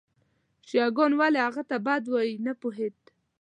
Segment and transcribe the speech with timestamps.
[0.67, 2.95] شیعه ګان ولې هغه ته بد وایي نه پوهېد.